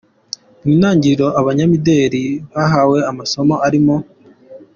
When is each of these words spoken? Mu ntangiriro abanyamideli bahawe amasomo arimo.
Mu 0.63 0.71
ntangiriro 0.79 1.27
abanyamideli 1.39 2.23
bahawe 2.53 2.97
amasomo 3.11 3.55
arimo. 3.67 3.95